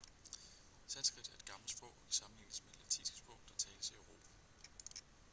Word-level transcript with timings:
sanskrit 0.87 1.27
er 1.27 1.33
et 1.35 1.45
gammelt 1.45 1.69
sprog 1.71 1.89
og 1.89 2.03
kan 2.03 2.11
sammenlignes 2.11 2.63
med 2.63 2.71
det 2.71 2.79
latinske 2.79 3.17
sprog 3.17 3.39
der 3.47 3.53
tales 3.57 3.89
i 3.89 3.93
europa 3.93 4.29